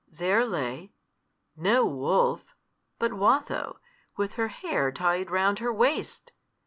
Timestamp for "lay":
0.47-0.93